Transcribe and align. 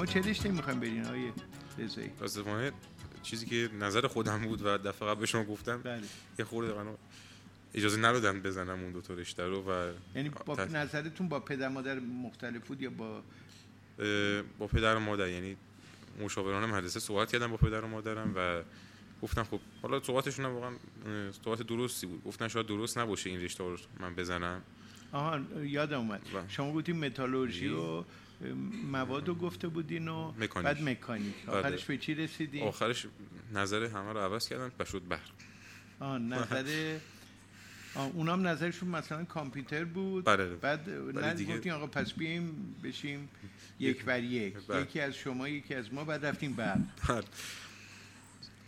شما 0.00 0.06
چه 0.06 0.20
رشته 0.30 0.48
می‌خوایم 0.50 0.80
برین 0.80 1.04
آقای 1.04 1.32
رضایی؟ 1.78 2.08
متاسفانه 2.08 2.72
چیزی 3.22 3.46
که 3.46 3.70
نظر 3.80 4.06
خودم 4.06 4.38
بود 4.42 4.62
و 4.62 4.78
دفعه 4.78 5.08
قبل 5.08 5.20
به 5.20 5.26
شما 5.26 5.44
گفتم 5.44 5.82
بله. 5.82 6.02
یه 6.38 6.44
خورده 6.44 6.72
قنو 6.72 6.96
اجازه 7.74 8.00
ندادن 8.00 8.40
بزنم 8.42 8.80
اون 8.82 8.92
دو 8.92 9.00
تا 9.00 9.14
رشته 9.14 9.44
رو 9.46 9.62
و 9.70 9.92
یعنی 10.14 10.28
با 10.46 10.56
ت- 10.56 10.60
نظرتون 10.60 11.28
با 11.28 11.40
پدر 11.40 11.68
مادر 11.68 11.98
مختلف 11.98 12.68
بود 12.68 12.82
یا 12.82 12.90
با 12.90 13.22
با 14.58 14.66
پدر 14.66 14.96
و 14.96 14.98
مادر 15.00 15.28
یعنی 15.28 15.56
مشاوران 16.20 16.70
مدرسه 16.70 17.00
صحبت 17.00 17.32
کردم 17.32 17.50
با 17.50 17.56
پدر 17.56 17.80
و 17.80 17.88
مادرم 17.88 18.32
و 18.36 18.62
گفتم 19.22 19.42
خب 19.44 19.60
حالا 19.82 20.00
صحبتشون 20.02 20.44
هم 20.44 20.52
واقعا 20.52 20.72
صحبت 21.44 21.62
درستی 21.62 22.06
بود. 22.06 22.24
گفتن 22.24 22.48
شاید 22.48 22.66
درست 22.66 22.98
نباشه 22.98 23.30
این 23.30 23.40
رشته 23.40 23.64
رو 23.64 23.76
من 24.00 24.14
بزنم. 24.14 24.62
آها 25.12 25.40
یادم 25.62 25.98
اومد. 25.98 26.20
شما 26.48 26.72
گفتین 26.72 27.04
متالورژی 27.04 27.68
و 27.68 28.04
مواد 28.90 29.28
رو 29.28 29.34
گفته 29.34 29.68
بودین 29.68 30.08
و 30.08 30.32
مکانیک. 30.32 30.66
بعد 30.66 30.82
مکانیک 30.82 31.34
بله. 31.46 31.56
آخرش 31.56 31.84
به 31.84 31.98
چی 31.98 32.14
رسیدین 32.14 32.62
آخرش 32.62 33.06
نظر 33.54 33.84
همه 33.84 34.12
رو 34.12 34.18
عوض 34.18 34.48
کردن 34.48 34.72
و 34.78 34.84
شد 34.84 35.02
بر 35.08 35.18
آه 36.00 36.18
نظر 36.18 36.98
آه 37.94 38.10
اونام 38.14 38.46
نظرشون 38.46 38.88
مثلا 38.88 39.24
کامپیوتر 39.24 39.84
بود 39.84 40.24
بله. 40.24 40.46
بعد 40.54 41.42
گفتین 41.42 41.72
آقا 41.72 41.86
پس 41.86 42.12
بیایم 42.12 42.74
بشیم 42.84 43.28
یک 43.78 44.04
بر 44.04 44.22
یک 44.22 44.54
بله. 44.68 44.82
یکی 44.82 45.00
از 45.00 45.14
شما 45.14 45.48
یکی 45.48 45.74
از 45.74 45.94
ما 45.94 46.04
بعد 46.04 46.26
رفتیم 46.26 46.52
بعد 46.52 46.88
بله. 47.08 47.22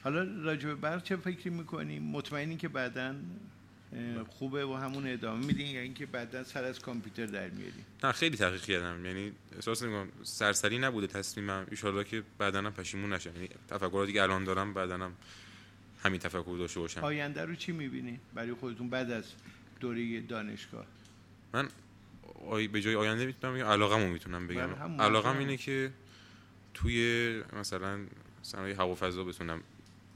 حالا 0.05 0.43
راجع 0.43 0.69
به 0.69 0.75
برق 0.75 1.03
چه 1.03 1.17
فکری 1.17 1.51
می‌کنیم 1.51 2.03
مطمئنی 2.03 2.57
که 2.57 2.69
بعدا 2.69 3.15
خوبه 4.29 4.67
و 4.67 4.75
همون 4.75 5.13
ادامه 5.13 5.47
میدین 5.47 5.67
یا 5.67 5.81
اینکه 5.81 6.07
بعدا 6.07 6.45
سر 6.45 6.65
از 6.65 6.79
کامپیوتر 6.79 7.27
در 7.27 7.49
میاریم 7.49 7.87
نه 8.05 8.13
خیلی 8.13 8.37
تحقیق 8.37 8.63
کردم. 8.63 9.07
یعنی 9.07 9.33
احساس 9.55 9.83
نمی‌کنم 9.83 10.09
سرسری 10.23 10.79
نبوده 10.79 11.07
تصمیمم. 11.07 11.67
ان 11.87 12.05
که 12.05 12.23
بعدا 12.39 12.59
هم 12.59 12.73
پشیمون 12.73 13.13
نشم. 13.13 13.35
یعنی 13.35 13.49
تفکراتی 13.69 14.13
که 14.13 14.23
الان 14.23 14.45
دارم 14.45 14.75
بعدا 14.75 14.95
هم 14.95 15.13
همین 16.03 16.21
تفکر 16.21 16.57
داشته 16.59 16.81
باشم. 16.81 17.05
آینده 17.05 17.45
رو 17.45 17.55
چی 17.55 17.73
می‌بینی 17.73 18.21
برای 18.35 18.53
خودتون 18.55 18.91
بعد 18.91 19.11
از 19.11 19.25
دوره 19.81 20.21
دانشگاه؟ 20.21 20.87
من 21.53 21.69
آی 22.49 22.69
به 22.69 22.81
جای 22.81 22.95
آینده 22.95 23.27
می‌تونم 23.27 23.55
بگم 23.55 23.65
علاقمو 23.65 24.09
می‌تونم 24.09 24.47
بگم. 24.47 25.01
علاقم. 25.01 25.39
اینه 25.39 25.57
که 25.57 25.93
توی 26.75 27.43
مثلا 27.53 28.01
صنایع 28.43 28.75
هوا 28.75 28.89
و 28.89 28.95
فضا 28.95 29.25
بتونم 29.25 29.61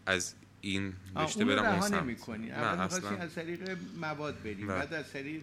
از 0.06 0.34
این 0.68 0.92
رشته 1.16 1.44
رو 1.44 1.50
برم 1.50 1.64
اون 1.64 1.80
سمت. 1.80 2.02
نمی‌کنی. 2.02 2.50
اول 2.50 2.82
می‌خواستی 2.82 3.14
از 3.14 3.34
طریق 3.34 3.78
مواد 4.00 4.42
بریم 4.42 4.66
بله. 4.66 4.78
بعد 4.78 4.94
از 4.94 5.12
طریق 5.12 5.42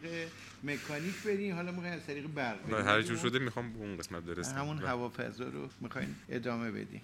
مکانیک 0.64 1.24
بریم 1.26 1.56
حالا 1.56 1.72
می‌خواین 1.72 1.94
از 1.94 2.06
طریق 2.06 2.28
برق 2.28 2.68
بریم. 2.68 2.88
هر 2.88 3.02
جور 3.02 3.18
شده 3.18 3.40
می‌خوام 3.40 3.74
به 3.74 3.80
اون 3.80 3.98
قسمت 3.98 4.24
برسم. 4.24 4.58
همون 4.58 4.78
بله. 4.78 4.88
هوافضا 4.88 5.44
رو 5.44 5.70
می‌خواین 5.82 6.16
ادامه 6.30 6.72
بدیم 6.72 7.02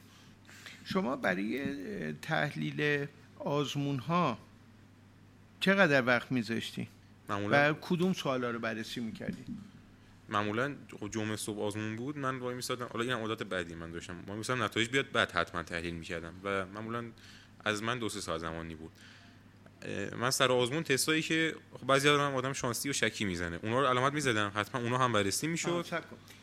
شما 0.85 1.15
برای 1.15 2.13
تحلیل 2.13 3.05
آزمون 3.39 3.99
ها 3.99 4.37
چقدر 5.59 6.05
وقت 6.05 6.31
میذاشتی؟ 6.31 6.87
معمولا 7.29 7.71
و 7.71 7.77
کدوم 7.81 8.13
سوالا 8.13 8.51
رو 8.51 8.59
بررسی 8.59 8.99
می‌کردی؟ 8.99 9.45
معمولا 10.29 10.75
جمعه 11.11 11.35
صبح 11.35 11.59
آزمون 11.59 11.95
بود. 11.95 12.17
من 12.17 12.39
وای 12.39 12.55
میسادم 12.55 12.87
حالا 12.93 13.03
این 13.03 13.13
عادت 13.13 13.43
بعدی 13.43 13.75
من 13.75 13.91
داشتم. 13.91 14.15
وای 14.27 14.37
میسادم 14.37 14.63
نتایج 14.63 14.89
بیاد 14.89 15.11
بعد 15.11 15.31
حتما 15.31 15.63
تحلیل 15.63 15.93
می‌کردم. 15.93 16.33
و 16.43 16.65
معمولا 16.65 17.05
از 17.65 17.83
من 17.83 17.99
دو 17.99 18.09
سه 18.09 18.21
ساعت 18.21 18.41
زمانی 18.41 18.75
بود 18.75 18.91
من 20.17 20.31
سر 20.31 20.51
آزمون 20.51 20.83
تستایی 20.83 21.21
که 21.21 21.55
خب 21.73 21.87
بعضی 21.87 22.09
هم 22.09 22.35
آدم 22.35 22.53
شانسی 22.53 22.89
و 22.89 22.93
شکی 22.93 23.25
می‌زنه 23.25 23.59
اونا 23.63 23.79
رو 23.79 23.87
علامت 23.87 24.13
می‌زدم 24.13 24.51
حتما 24.55 24.81
اونا 24.81 24.97
هم 24.97 25.13
بررسی 25.13 25.47
می‌شد. 25.47 25.85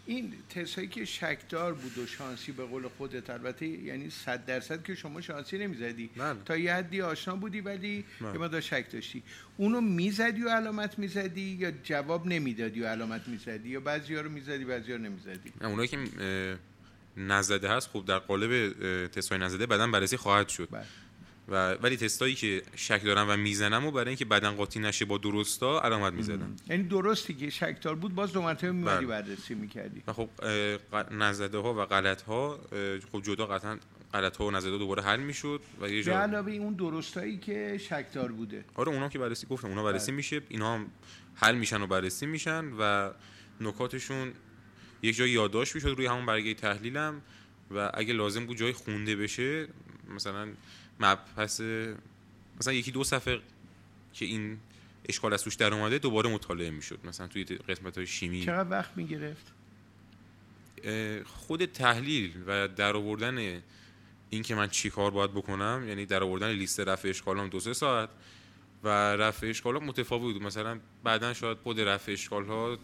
این 0.06 0.34
تستایی 0.50 0.88
که 0.88 1.04
شکدار 1.04 1.74
بود 1.74 1.98
و 1.98 2.06
شانسی 2.06 2.52
به 2.52 2.64
قول 2.64 2.88
خودت 2.88 3.30
البته 3.30 3.66
یعنی 3.66 4.10
صد 4.10 4.46
درصد 4.46 4.82
که 4.82 4.94
شما 4.94 5.20
شانسی 5.20 5.58
نمی‌زدی 5.58 6.10
بله. 6.16 6.38
تا 6.44 6.56
یه 6.56 6.74
حدی 6.74 7.02
آشنا 7.02 7.36
بودی 7.36 7.60
ولی 7.60 8.04
بله. 8.20 8.32
یه 8.32 8.38
مقدار 8.38 8.60
شک 8.60 8.90
داشتی 8.92 9.22
اونو 9.56 9.80
می‌زدی 9.80 10.42
و 10.42 10.48
علامت 10.48 10.98
می‌زدی 10.98 11.56
یا 11.60 11.70
جواب 11.70 12.26
نمی‌دادی 12.26 12.80
و 12.80 12.86
علامت 12.86 13.28
می‌زدی 13.28 13.68
یا 13.68 13.80
بعضی 13.80 14.14
ها 14.14 14.20
رو 14.20 14.30
می‌زدی 14.30 14.64
بعضی 14.64 14.92
ها 14.92 14.98
نمی‌زدی 14.98 15.52
اونایی 15.60 15.88
که 15.88 15.98
نزده 17.16 17.68
هست 17.68 17.88
خب 17.88 18.04
در 18.04 18.18
قالب 18.18 18.72
تستای 19.08 19.38
نزده 19.38 19.66
بعدا 19.66 19.86
بررسی 19.86 20.16
خواهد 20.16 20.48
شد 20.48 20.68
بله. 20.70 20.84
و 21.48 21.72
ولی 21.74 21.96
تستایی 21.96 22.34
که 22.34 22.62
شک 22.76 23.04
دارم 23.04 23.30
و 23.30 23.36
می‌زنم 23.36 23.86
و 23.86 23.90
برای 23.90 24.08
اینکه 24.08 24.24
بعدا 24.24 24.52
قاطی 24.52 24.80
نشه 24.80 25.04
با 25.04 25.18
درستا 25.18 25.80
علامت 25.80 26.12
می‌زدم 26.12 26.56
یعنی 26.68 26.82
درستی 26.82 27.34
که 27.34 27.50
شکدار 27.50 27.94
بود 27.94 28.14
باز 28.14 28.32
دو 28.32 28.42
مرتبه 28.42 28.72
میمدی 28.72 29.06
بله. 29.06 29.22
بررسی 29.22 29.54
می‌کردی 29.54 30.02
و 30.06 30.12
خب 30.12 30.28
نزده 31.10 31.58
ها 31.58 31.74
و 31.74 31.84
غلط 31.84 32.22
ها 32.22 32.58
خب 33.12 33.22
جدا 33.22 33.46
قطعا 33.46 33.78
غلط 34.14 34.36
ها 34.36 34.46
و 34.46 34.50
نزده 34.50 34.78
دوباره 34.78 35.02
حل 35.02 35.20
می‌شد 35.20 35.60
و 35.80 35.88
یه 35.88 35.96
به 35.96 36.02
جا 36.02 36.18
علاوه 36.18 36.52
اون 36.52 36.74
درستایی 36.74 37.38
که 37.38 37.78
شکدار 37.78 38.32
بوده 38.32 38.64
آره 38.74 38.92
اونا 38.92 39.08
که 39.08 39.18
بررسی 39.18 39.46
گفتم 39.46 39.68
اونا 39.68 39.84
بررسی 39.84 40.06
بله. 40.06 40.16
میشه 40.16 40.40
اینا 40.48 40.74
هم 40.74 40.86
حل 41.34 41.54
میشن 41.54 41.82
و 41.82 41.86
بررسی 41.86 42.26
میشن 42.26 42.64
و 42.78 43.10
نکاتشون 43.60 44.32
یک 45.02 45.16
جای 45.16 45.30
یادداشت 45.30 45.74
می‌شد 45.74 45.88
روی 45.88 46.06
همون 46.06 46.26
برگه 46.26 46.54
تحلیلم 46.54 47.22
و 47.70 47.90
اگه 47.94 48.12
لازم 48.12 48.46
بود 48.46 48.56
جای 48.56 48.72
خونده 48.72 49.16
بشه 49.16 49.68
مثلا 50.14 50.48
مبحث 51.00 51.60
مثلا 52.60 52.72
یکی 52.72 52.90
دو 52.90 53.04
صفحه 53.04 53.40
که 54.12 54.24
این 54.24 54.58
اشکال 55.08 55.32
از 55.32 55.44
توش 55.44 55.54
در 55.54 55.74
اومده 55.74 55.98
دوباره 55.98 56.30
مطالعه 56.30 56.70
می‌شد. 56.70 56.98
مثلا 57.04 57.26
توی 57.26 57.44
قسمت 57.44 57.96
های 57.96 58.06
شیمی. 58.06 58.44
چقدر 58.44 58.70
وقت 58.70 58.96
می‌گرفت؟ 58.96 59.52
خود 61.24 61.64
تحلیل 61.64 62.32
و 62.46 62.68
در 62.68 62.96
آوردن 62.96 63.62
این 64.30 64.42
که 64.42 64.54
من 64.54 64.68
چی 64.68 64.90
کار 64.90 65.10
باید 65.10 65.30
بکنم 65.32 65.84
یعنی 65.88 66.06
در 66.06 66.22
آوردن 66.22 66.50
لیست 66.50 66.80
رفع 66.80 67.08
اشکالام 67.08 67.48
دو 67.48 67.60
سه 67.60 67.72
ساعت 67.72 68.08
و 68.84 68.88
رفع 69.16 69.46
اشکالات 69.46 69.82
متفاوت 69.82 70.32
بود. 70.32 70.42
مثلا 70.42 70.80
بعدا 71.04 71.34
شاید 71.34 71.58
خود 71.58 71.80
رفع 71.80 72.12
اشکال 72.12 72.44
ها 72.44 72.78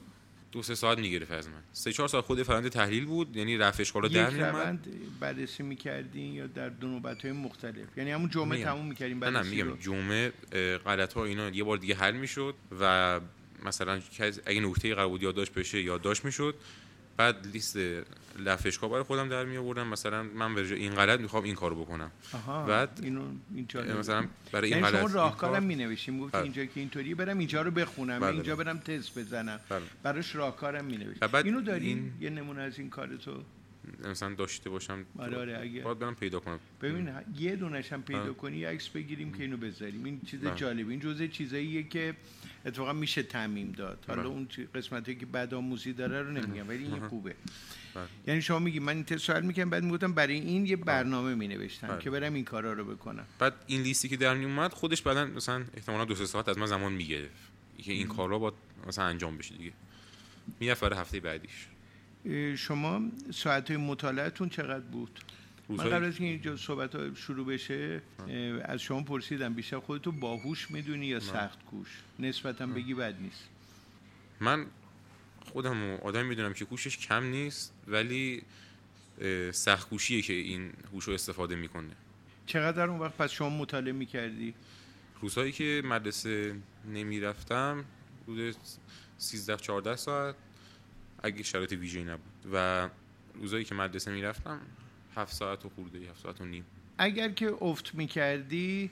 دو 0.53 0.63
سه 0.63 0.75
ساعت 0.75 0.99
می‌گرفت 0.99 1.33
از 1.33 1.49
من. 1.49 1.63
سه 1.73 1.93
چهار 1.93 2.09
ساعت 2.09 2.25
خود 2.25 2.43
فرآیند 2.43 2.69
تحلیل 2.69 3.05
بود 3.05 3.37
یعنی 3.37 3.57
رفع 3.57 3.81
اشکالا 3.81 4.09
در 4.09 4.31
میومد 4.31 4.87
بررسی 5.21 5.63
می‌کردین 5.63 6.35
یا 6.35 6.47
در 6.47 6.69
دو 6.69 6.89
نوبت 6.89 7.23
های 7.23 7.33
مختلف؟ 7.33 7.99
یعنی 7.99 8.11
همون 8.11 8.31
جمعه 8.31 8.59
میگم. 8.59 8.65
تموم 8.65 8.87
می‌کردین 8.87 9.19
نه 9.19 9.27
نه 9.27 9.33
بررسی 9.33 9.63
میگم 9.63 9.77
جمعه 9.81 10.33
غلط 10.79 11.13
ها 11.13 11.25
اینا 11.25 11.49
یه 11.49 11.65
بار 11.65 11.77
دیگه 11.77 11.95
حل 11.95 12.17
می‌شد 12.17 12.55
و 12.81 13.21
مثلا 13.65 14.01
اگه 14.47 14.61
نکته 14.61 14.95
قرار 14.95 15.09
بود 15.09 15.23
یادداشت 15.23 15.53
بشه 15.53 15.83
یادداشت 15.83 16.25
می‌شد. 16.25 16.55
بعد 17.23 17.47
لیست 17.53 17.77
لفشکا 18.39 18.89
برای 18.89 19.03
خودم 19.03 19.29
در 19.29 19.45
می 19.45 19.57
آوردم. 19.57 19.87
مثلا 19.87 20.23
من 20.23 20.55
به 20.55 20.75
این 20.75 20.95
غلط 20.95 21.21
می‌خوام 21.21 21.45
این 21.45 21.55
کارو 21.55 21.81
بکنم. 21.85 22.11
آها 22.33 22.67
بعد 22.67 23.01
اینو 23.03 23.25
اینجا 23.55 23.83
مثلا 23.83 24.25
برای 24.53 24.69
این 24.75 24.79
یعنی 24.79 24.91
غلط 24.91 25.01
شما 25.01 25.07
این 25.09 25.17
راهکارم 25.17 25.53
کار- 25.53 25.61
می 25.61 25.75
نوشتیم 25.77 26.21
گفت 26.21 26.33
بله. 26.33 26.43
اینجا 26.43 26.65
که 26.65 26.81
اینطوری 26.81 27.15
برم 27.15 27.39
اینجا 27.39 27.63
رو 27.63 27.71
بخونم 27.71 28.19
بله. 28.21 28.33
اینجا 28.33 28.57
برم 28.57 28.79
تست 28.79 29.19
بزنم. 29.19 29.61
بله. 29.69 29.83
براش 30.03 30.35
راهکارم 30.35 30.85
می 30.85 30.99
اینو 31.45 31.61
داری؟ 31.61 31.87
این- 31.87 32.13
یه 32.21 32.31
نمونه 32.31 32.61
از 32.63 32.79
این 32.79 32.91
کار 32.91 33.17
تو؟ 33.17 33.43
مثلا 34.11 34.35
داشته 34.35 34.71
باشم 34.71 35.05
آره 35.19 35.39
آره 35.39 35.59
اگه 35.61 35.83
باید 35.83 35.99
برم 35.99 36.15
پیدا 36.15 36.41
کنم. 36.41 36.59
ببین 36.83 37.11
یه 37.39 37.57
دونش 37.57 37.93
هم 37.93 38.03
پیدا 38.03 38.23
بله. 38.25 38.33
کنی 38.33 38.65
عکس 38.65 38.89
بگیریم 38.89 39.33
که 39.33 39.43
اینو 39.43 39.57
بذاریم. 39.57 40.05
این 40.05 40.21
چیز 40.27 40.41
بله. 40.41 40.55
جالب 40.57 40.89
این 40.89 41.01
جزء 41.01 41.27
چیزاییه 41.27 41.83
که 41.83 42.15
اتفاقا 42.67 42.93
میشه 42.93 43.23
تعمیم 43.23 43.73
داد 43.73 44.05
حالا 44.09 44.23
بله. 44.23 44.31
اون 44.31 44.49
قسمتی 44.75 45.15
که 45.15 45.27
بد 45.27 45.55
آموزی 45.55 45.93
داره 45.93 46.23
رو 46.23 46.33
نمیگم 46.33 46.69
ولی 46.69 46.85
این. 46.85 47.09
خوبه 47.09 47.35
بله. 47.95 48.05
یعنی 48.27 48.43
شما 48.43 48.59
میگی 48.59 48.79
من 48.79 48.95
این 48.97 49.05
تست 49.05 49.19
سوال 49.19 49.43
می‌کنم 49.43 49.71
بعد 49.71 49.85
می‌گفتم 49.85 50.13
برای 50.13 50.35
این 50.35 50.67
یه 50.67 50.77
برنامه 50.77 51.35
می 51.35 51.49
نوشتم 51.49 51.89
بله. 51.89 51.99
که 51.99 52.11
برم 52.11 52.35
این 52.35 52.45
کارا 52.45 52.73
رو 52.73 52.85
بکنم 52.85 53.27
بعد 53.39 53.55
این 53.67 53.83
لیستی 53.83 54.09
که 54.09 54.17
در 54.17 54.37
اومد 54.37 54.73
خودش 54.73 55.03
بعدا 55.03 55.25
مثلا 55.25 55.65
احتمالا 55.75 56.05
دو 56.05 56.15
سه 56.15 56.27
ساعت 56.27 56.49
از 56.49 56.59
من 56.59 56.67
زمان 56.67 56.93
می‌گرفت 56.93 57.53
که 57.83 57.93
این 57.93 58.09
کارا 58.09 58.39
با 58.39 58.55
مثلا 58.87 59.05
انجام 59.05 59.39
بشه 59.39 59.55
دیگه 59.55 59.73
می‌رفت 60.61 60.81
برای 60.81 60.99
هفته 60.99 61.21
بعدیش 61.21 61.67
شما 62.57 63.03
ساعت 63.31 63.71
های 63.71 63.77
مطالعتون 63.77 64.49
چقدر 64.49 64.85
بود؟ 64.85 65.21
من 65.77 65.91
قبل 65.91 66.05
از 66.05 66.21
اینکه 66.21 66.25
اینجا 66.25 66.57
صحبت 66.57 66.95
ها 66.95 67.15
شروع 67.15 67.47
بشه 67.47 68.03
از 68.65 68.81
شما 68.81 69.03
پرسیدم 69.03 69.55
بیشتر 69.55 69.79
خودتو 69.79 70.13
باهوش 70.13 70.71
می‌دونی 70.71 71.07
یا 71.07 71.21
سخت 71.21 71.65
کوش؟ 71.65 71.89
نسبتا 72.19 72.67
بگی 72.67 72.95
بد 72.95 73.21
نیست. 73.21 73.49
من 74.41 74.67
خودم 75.41 75.83
و 75.83 75.97
آدم 75.97 76.27
می‌دونم 76.27 76.53
که 76.53 76.65
کوشش 76.65 76.99
کم 76.99 77.25
نیست 77.25 77.75
ولی 77.89 78.43
اه، 79.21 79.53
سختکوشیه 79.53 80.23
که 80.23 80.33
این 80.33 80.73
هوش 80.93 81.05
رو 81.05 81.15
استفاده 81.15 81.55
می‌کنه. 81.55 81.91
چقدر 82.47 82.89
اون 82.89 83.01
وقت 83.01 83.17
پس 83.17 83.31
شما 83.31 83.51
مطالعه 83.51 83.93
می‌کردی؟ 83.93 84.55
روزهایی 85.21 85.53
که 85.53 85.83
مدرسه 85.85 86.57
نمی‌رفتم 86.93 87.85
حدود 88.25 88.57
13 89.19 89.57
14 89.57 89.97
ساعت 89.97 90.35
اگه 91.23 91.43
شرایط 91.43 91.73
ویژه‌ای 91.73 92.05
نبود. 92.05 92.33
و 92.53 92.89
روزایی 93.35 93.65
که 93.65 93.75
مدرسه 93.75 94.11
می‌رفتم 94.11 94.61
7 95.17 95.35
ساعت 95.35 95.65
و 95.65 95.69
خورده 95.69 95.99
7 95.99 96.23
ساعت 96.23 96.41
و 96.41 96.45
نیم. 96.45 96.65
اگر 96.99 97.29
که 97.29 97.49
افت 97.61 97.95
می‌کردی 97.95 98.91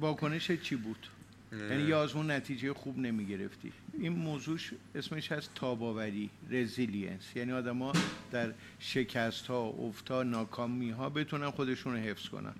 واکنش 0.00 0.50
چی 0.50 0.76
بود؟ 0.76 1.06
یعنی 1.52 1.82
یا 1.82 2.02
از 2.02 2.12
اون 2.12 2.30
نتیجه 2.30 2.74
خوب 2.74 2.98
نمی‌گرفتی. 2.98 3.72
این 3.98 4.12
موضوعش 4.12 4.70
اسمش 4.94 5.32
هست 5.32 5.50
تاباوری 5.54 6.30
resilience. 6.50 7.36
یعنی 7.36 7.52
آدما 7.52 7.92
در 8.30 8.52
شکست 8.78 9.46
ها 9.46 9.60
افت 9.60 10.10
ها 10.10 10.22
ناکامی 10.22 10.90
ها 10.90 11.08
بتونن 11.10 11.50
خودشون 11.50 11.92
رو 11.92 11.98
حفظ 11.98 12.28
کنن. 12.28 12.54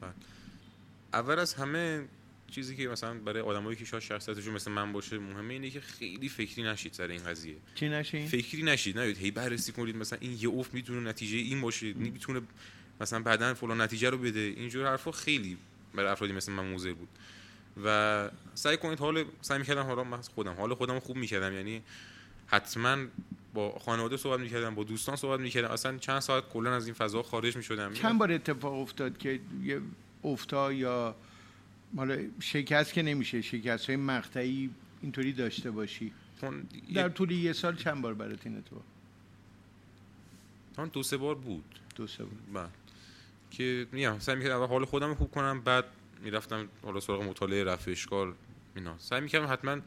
اول 1.12 1.38
از 1.38 1.55
همه 1.55 2.05
چیزی 2.50 2.76
که 2.76 2.88
مثلا 2.88 3.14
برای 3.14 3.43
آدمایی 3.43 3.76
که 3.76 3.85
شاید 3.85 4.02
شخصیتشون 4.02 4.55
مثل 4.55 4.70
من 4.70 4.93
باشه 4.93 5.19
مهمه 5.19 5.55
اینه 5.55 5.70
که 5.70 5.81
خیلی 5.81 6.29
فکری 6.29 6.62
نشید 6.62 6.93
سر 6.93 7.08
این 7.08 7.25
قضیه. 7.25 7.56
چی 7.75 7.88
نشه 7.88 8.19
این؟ 8.19 8.29
فکری 8.29 8.62
نشید. 8.62 8.99
نه 8.99 9.05
هی 9.05 9.31
بررسی 9.31 9.73
کنید. 9.73 9.97
مثلا 9.97 10.19
این 10.23 10.38
یه 10.41 10.49
افت 10.49 10.75
می‌تونه 10.75 11.08
نتیجه 11.08 11.38
این 11.38 11.61
باشه. 11.61 11.93
می‌تونه 11.93 12.41
مثلا 13.00 13.23
بعدا 13.23 13.55
فلان 13.55 13.81
نتیجه 13.81 14.11
رو 14.11 14.19
بده. 14.19 14.41
اینجور 14.41 14.87
حرفا 14.87 15.12
خیلی 15.12 15.56
برای 15.94 16.08
افرادی 16.08 16.32
مثل 16.32 16.52
من 16.52 16.67
موزه 16.67 16.93
بود. 16.93 17.08
و 17.85 18.31
سعی 18.55 18.76
کنید 18.76 18.99
حال 18.99 19.25
سعی 19.41 19.58
می‌کردم 19.58 19.82
حالا 19.82 20.05
من 20.05 20.20
خودم 20.20 20.52
حال 20.52 20.75
خودم 20.75 20.99
خوب 20.99 21.17
می‌کردم. 21.17 21.55
یعنی 21.55 21.82
حتما 22.47 22.97
با 23.55 23.79
خانواده 23.79 24.17
صحبت 24.17 24.41
می‌کردم 24.41 24.75
با 24.75 24.85
دوستان 24.85 25.17
صحبت 25.17 25.41
می‌کردم. 25.41 25.70
اصلا 25.70 25.99
چند 25.99 26.20
ساعت 26.20 26.49
کلا 26.49 26.76
از 26.76 26.87
این 26.87 26.94
فضا 26.94 27.23
خارج 27.23 27.56
می‌شدم. 27.56 27.93
چند 27.93 28.19
بار 28.19 28.32
اتفاق 28.32 28.75
افتاد 28.75 29.19
که 29.19 29.41
یه 29.64 29.81
افتا 30.25 30.73
یا 30.73 31.14
حالا 31.97 32.19
شکست 32.41 32.93
که 32.93 33.02
نمیشه 33.02 33.43
شکست 33.43 33.87
های 33.87 33.97
مقطعی 33.97 34.70
اینطوری 35.02 35.32
داشته 35.32 35.70
باشی؟ 35.70 36.12
در 36.94 37.08
طول 37.08 37.31
یه 37.31 37.52
سال 37.52 37.76
چند 37.76 38.02
بار 38.02 38.14
برات 38.14 38.47
این 38.47 38.56
اتفاق؟ 38.56 38.82
دو 40.93 41.02
سه 41.02 41.17
بار 41.17 41.35
بود. 41.35 41.79
دو 42.00 42.06
سه 42.06 42.25
بار 42.25 42.32
بعد 42.55 42.70
که 43.50 43.87
میگم 43.93 44.19
سعی 44.19 44.37
می‌کردم 44.37 44.56
اول 44.56 44.67
حال 44.67 44.85
خودم 44.85 45.08
رو 45.08 45.14
خوب 45.14 45.31
کنم 45.31 45.61
بعد 45.61 45.85
می‌رفتم 46.23 46.69
حالا 46.82 47.00
سراغ 47.00 47.23
مطالعه 47.23 47.64
رفع 47.64 47.91
اشکال 47.91 48.35
اینا. 48.76 48.99
سعی 48.99 49.20
می‌کردم 49.20 49.52
حتما 49.52 49.81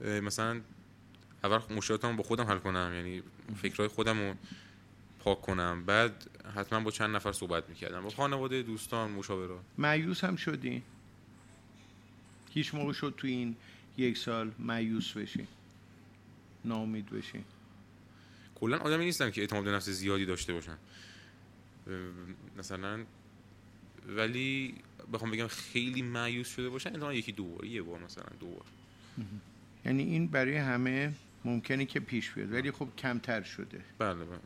مثلا 0.00 0.60
اول 1.44 1.76
مشکلاتمو 1.76 2.16
با 2.16 2.22
خودم 2.22 2.44
حل 2.44 2.58
کنم 2.58 2.92
یعنی 2.94 3.22
فکرهای 3.62 3.88
خودم 3.88 4.18
رو 4.18 4.34
پاک 5.18 5.40
کنم. 5.40 5.84
بعد 5.84 6.30
حتما 6.54 6.80
با 6.80 6.90
چند 6.90 7.16
نفر 7.16 7.32
صحبت 7.32 7.68
می‌کردم. 7.68 8.02
با 8.02 8.10
خانواده 8.10 8.62
دوستان 8.62 9.10
مشاورات 9.10 9.60
معیوس 9.78 10.24
هم 10.24 10.36
شدی؟ 10.36 10.82
هیچ 12.50 12.74
موقع 12.74 12.92
شد 12.92 13.14
تو 13.16 13.26
این 13.26 13.56
یک 13.96 14.18
سال 14.18 14.52
معیوس 14.58 15.12
بشی؟ 15.12 15.46
ناامید 16.64 17.10
بشی؟ 17.10 17.44
کلا 18.54 18.78
آدمی 18.78 19.04
نیستم 19.04 19.30
که 19.30 19.40
اعتماد 19.40 19.64
به 19.64 19.70
نفس 19.70 19.88
زیادی 19.88 20.26
داشته 20.26 20.52
باشم. 20.52 20.78
مثلا 22.58 23.04
ولی 24.16 24.74
بخوام 25.12 25.30
بگم 25.30 25.46
خیلی 25.46 26.02
معیوس 26.02 26.54
شده 26.54 26.68
باشم 26.68 26.90
احتمالاً 26.90 27.14
یکی 27.14 27.32
دو 27.32 27.44
بار 27.44 27.64
یه 27.64 27.82
بار 27.82 28.00
مثلا 28.00 28.24
دو 28.40 28.46
بار. 28.46 28.64
یعنی 29.84 30.02
این 30.02 30.26
برای 30.26 30.56
همه 30.56 31.12
ممکنه 31.44 31.84
که 31.84 32.00
پیش 32.00 32.30
بیاد 32.30 32.52
ولی 32.52 32.70
خب 32.70 32.88
کمتر 32.98 33.42
شده. 33.42 33.80
بله 33.98 34.24
بله. 34.24 34.38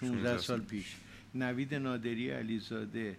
16 0.00 0.16
16 0.16 0.28
سال 0.28 0.38
سال. 0.38 0.60
پیش. 0.60 0.96
نوید 1.34 1.74
نادری 1.74 2.30
علیزاده. 2.30 3.16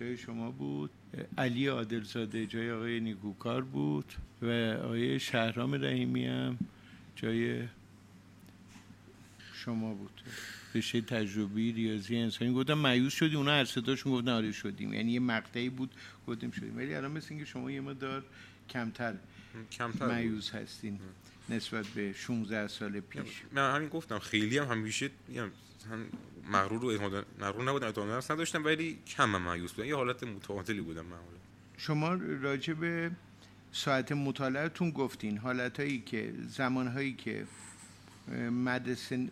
جای 0.00 0.16
شما 0.16 0.50
بود. 0.50 0.90
علی 1.38 1.66
عادلزاده 1.66 2.46
جای 2.46 2.70
آقای 2.72 3.00
نیکوکار 3.00 3.62
بود 3.62 4.12
و 4.42 4.46
آقای 4.84 5.20
شهرام 5.20 5.74
رحیمی 5.74 6.26
هم 6.26 6.58
جای 7.16 7.62
شما 9.54 9.94
بود. 9.94 10.20
رشته 10.74 11.00
تجربی 11.00 11.72
ریاضی 11.72 12.16
انسانی 12.16 12.54
گفتم 12.54 12.74
مایوس 12.74 13.14
شدی. 13.14 13.36
اونا 13.36 13.50
هر 13.50 13.64
سه 13.64 13.80
تاشون 13.80 14.12
گفتن 14.12 14.28
آره 14.28 14.52
شدیم. 14.52 14.94
یعنی 14.94 15.12
یه 15.12 15.20
مقطعی 15.20 15.68
بود 15.68 15.90
گفتیم 16.28 16.50
شدیم. 16.50 16.76
ولی 16.76 16.94
الان 16.94 17.10
مثل 17.10 17.26
اینکه 17.30 17.44
شما 17.44 17.70
یه 17.70 17.80
مقدار 17.80 18.24
کمتر 18.70 19.14
کمتر. 19.72 20.06
مایوس 20.06 20.50
هستین 20.50 20.98
نسبت 21.48 21.86
به 21.86 22.12
16 22.12 22.68
سال 22.68 23.00
پیش. 23.00 23.42
من 23.52 23.74
همین 23.74 23.88
گفتم 23.88 24.18
خیلی 24.18 24.58
هم 24.58 24.66
همیشه 24.66 25.10
میگم 25.28 25.50
هم 25.90 26.06
مغرور 26.50 26.84
و 26.84 26.88
اعتماد 26.88 27.26
مغرور 27.40 27.68
نبودم 27.68 27.86
اعتماد 27.86 28.24
نداشتم 28.30 28.64
ولی 28.64 28.98
کم 29.06 29.34
هم 29.34 29.42
مایوس 29.42 29.72
بودم. 29.72 29.88
یه 29.88 29.96
حالت 29.96 30.24
متعادلی 30.24 30.80
بودم 30.80 31.04
معمولا. 31.04 31.38
شما 31.76 32.14
راجع 32.14 32.72
به 32.72 33.10
ساعت 33.72 34.12
مطالعتون 34.12 34.90
گفتین. 34.90 35.38
حالتهایی 35.38 35.98
که 35.98 36.34
زمانهایی 36.48 37.12
که 37.12 37.46
مدرسه 38.50 39.28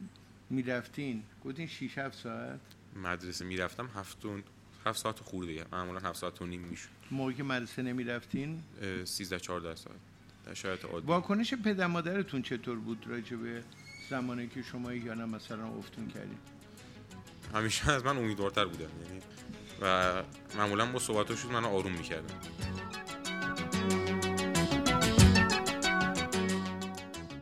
می‌رفتین؟ 0.50 1.22
گفتین 1.44 1.66
6 1.66 1.98
7 1.98 2.18
ساعت. 2.18 2.60
مدرسه 2.96 3.44
می‌رفتم 3.44 3.90
هفت 3.94 4.24
و 4.24 4.40
هفت 4.86 4.98
ساعت 4.98 5.20
خورده 5.20 5.66
معمولا 5.72 6.00
هفت 6.00 6.18
ساعت 6.18 6.42
و 6.42 6.46
نیم 6.46 6.60
می‌شد. 6.60 6.88
موقعی 7.10 7.34
که 7.34 7.42
مدرسه 7.42 7.82
نمی‌رفتین؟ 7.82 8.62
13 9.04 9.40
14 9.40 9.74
ساعت. 9.74 9.96
در 10.46 10.54
شرایط 10.54 10.84
عادی. 10.84 11.06
واکنش 11.06 11.54
پدر 11.54 11.86
مادرتون 11.86 12.42
چطور 12.42 12.78
بود 12.78 13.06
راجع 13.06 13.36
به 13.36 13.62
زمانی 14.10 14.48
که 14.48 14.62
شما 14.62 14.92
یا 14.94 15.14
نه 15.14 15.24
مثلا 15.24 15.68
افتون 15.68 16.08
کردین؟ 16.08 16.38
همیشه 17.54 17.92
از 17.92 18.04
من 18.04 18.16
امیدوارتر 18.16 18.64
بودن 18.64 18.80
یعنی 18.80 19.20
و 19.82 20.22
معمولا 20.56 20.86
با 20.86 20.98
صحبتاشون 20.98 21.52
منو 21.52 21.68
آروم 21.68 21.92
می‌کردن. 21.92 22.34